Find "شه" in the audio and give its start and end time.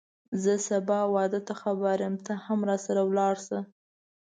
3.45-3.59